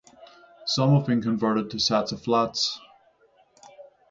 Some 0.65 0.95
have 0.97 1.05
been 1.05 1.21
converted 1.21 1.69
to 1.69 1.79
sets 1.79 2.11
of 2.11 2.23
flats. 2.23 2.79